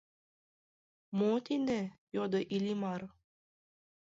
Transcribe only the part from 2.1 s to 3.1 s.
йодо Иллимар.